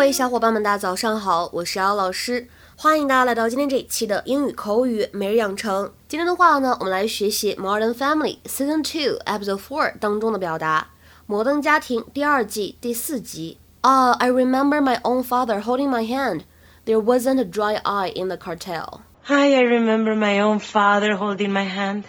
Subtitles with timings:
[0.00, 5.92] 位小伙伴们，大家早上好，我是姚老师，欢迎大家来到今天这一期的英语口语每日养成。
[6.08, 10.88] 今天的话呢，我们来学习《Modern Family》Season Two Episode Four 当中的表达，《
[11.26, 13.58] 摩登家庭》第二季第四集。
[13.82, 16.42] Ah, I remember my own father holding my hand.
[16.86, 19.00] There wasn't a dry eye in the cartel.
[19.24, 22.04] Hi, I remember my own father holding my hand.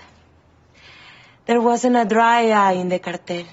[1.46, 3.46] There wasn't a dry eye in the cartel.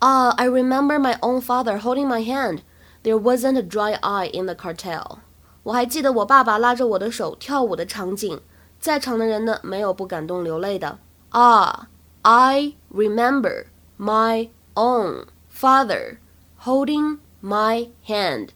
[0.00, 2.62] Ah, I remember my own father holding my hand.
[3.02, 5.18] There wasn't a dry eye in the cartel.
[5.62, 8.40] 我还记得我爸爸拉着我的手跳舞的场景，
[8.80, 10.98] 在场的人呢没有不感动流泪的。
[11.30, 11.86] Ah,
[12.22, 13.66] I remember
[13.98, 16.16] my own father
[16.64, 18.48] holding my hand.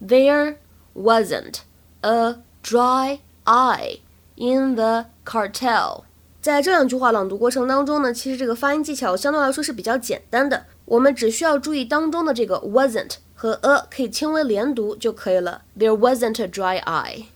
[0.00, 0.56] There
[0.94, 1.60] wasn't
[2.02, 4.00] a dry eye
[4.34, 6.02] in the cartel.
[6.42, 13.16] 在这两句话朗读过程当中呢，其实这个发音技巧相对来说是比较简单的，我们只需要注意当中的这个 wasn't。
[13.40, 15.62] 和 a 可以轻微连读就可以了。
[15.78, 17.26] There wasn't a dry eye.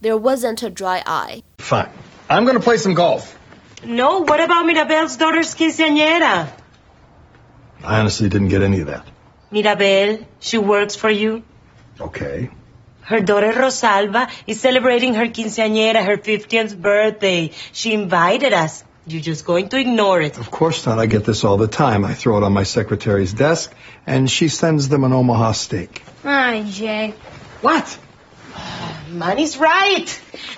[0.00, 1.42] There wasn't a dry eye.
[1.58, 1.88] Fine.
[2.28, 3.36] I'm going to play some golf.
[3.84, 6.48] No, what about Mirabel's daughter's quinceañera?
[7.84, 9.06] I honestly didn't get any of that.
[9.50, 11.42] Mirabel, she works for you.
[12.00, 12.50] Okay.
[13.02, 17.52] Her daughter Rosalba is celebrating her quinceañera, her 50th birthday.
[17.72, 18.84] She invited us.
[19.05, 20.37] You're just going to ignore it.
[20.37, 20.97] Of course not.
[20.97, 22.05] I get this all the time.
[22.05, 23.73] I throw it on my secretary's desk,
[24.07, 26.01] and she sends them an Omaha steak.
[26.23, 27.13] Hi, Jay.
[27.61, 27.99] What?
[29.09, 30.07] Manny's right.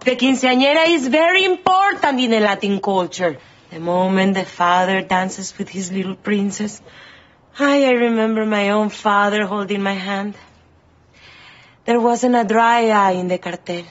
[0.05, 3.37] The quinceañera is very important in the Latin culture.
[3.71, 6.81] The moment the father dances with his little princess.
[7.57, 10.35] I, I remember my own father holding my hand.
[11.85, 13.85] There wasn't a dry eye in the cartel.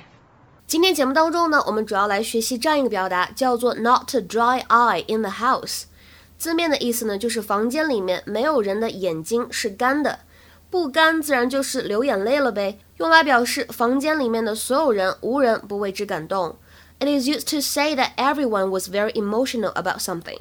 [0.67, 5.83] 今天节目当中呢，我们主要来学习这样一个表达，叫做 "not a dry eye in the house"。
[6.39, 10.21] 字面的意思呢，就是房间里面没有人的眼睛是干的，
[10.71, 12.79] 不干自然就是流眼泪了呗。
[12.97, 16.57] 用来表示房间里面的所有人无人不为之感动。
[16.99, 20.41] It is used to say that everyone was very emotional about something。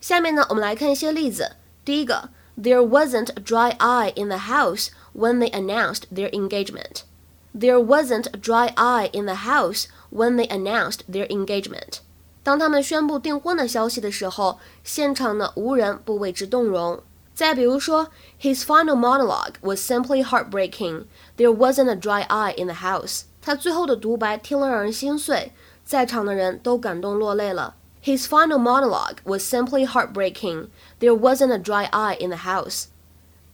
[0.00, 1.56] 下面呢，我们来看一些例子。
[1.84, 7.02] 第一个，There wasn't a dry eye in the house when they announced their engagement。
[7.53, 11.99] There wasn't a dry eye in the house when they announced their engagement.
[12.43, 17.01] 当他们宣布订婚的消息的时候，现场呢无人不为之动容。
[17.33, 18.09] 再比如说，
[18.41, 21.05] His final monologue was simply heartbreaking.
[21.37, 23.21] There wasn't a dry eye in the house.
[23.41, 25.53] 他最后的独白听了让人心碎，
[25.85, 27.75] 在场的人都感动落泪了。
[28.03, 30.67] His final monologue was simply heartbreaking.
[30.99, 32.85] There wasn't a dry eye in the house.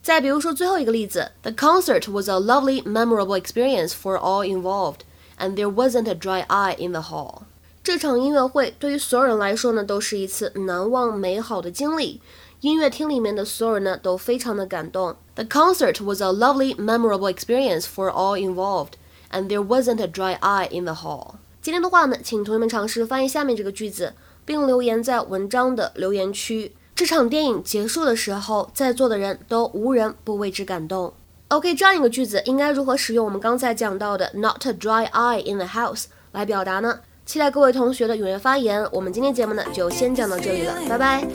[0.02, 5.00] 再比如说最后一个例子，The concert was a lovely, memorable experience for all involved,
[5.40, 7.44] and there wasn't a dry eye in the hall.
[7.84, 12.22] 这场音乐会对于所有人来说呢，都是一次难忘美好的经历。
[12.62, 15.16] 音乐厅里面的所有人呢，都非常的感动。
[15.36, 18.94] The concert was a lovely, memorable experience for all involved,
[19.32, 21.36] and there wasn't a dry eye in the hall.
[21.62, 24.14] 今天的话呢，请同学们尝试翻译下面这个句子，
[24.46, 26.74] 并留言在文章的留言区。
[27.01, 31.11] 这场电影结束的时候，在座的人都无人不为之感动。
[31.49, 37.01] OK，这样一个句子应该如何使用我们刚才讲到的 "not a dry eye in the house" 来表达呢？
[37.25, 38.87] 期待各位同学的踊跃发言。
[38.93, 41.27] 我们今天节目呢就先讲到这里了，拜拜。